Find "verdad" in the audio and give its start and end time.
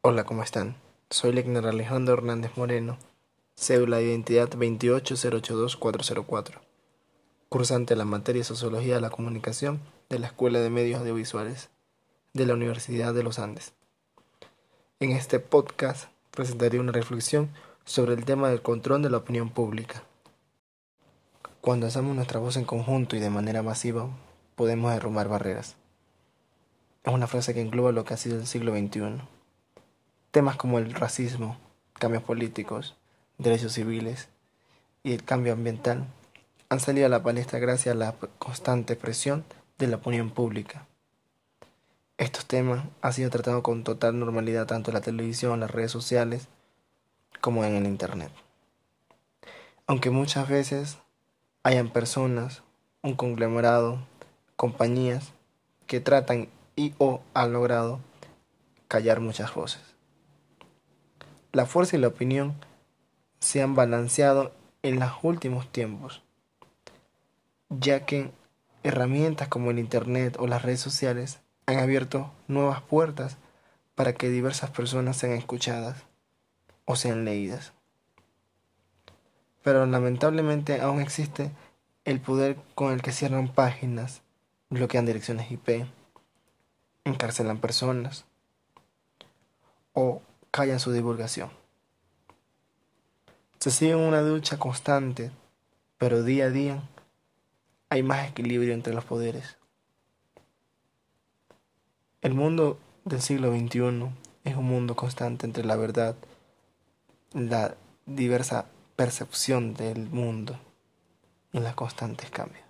105.76-106.14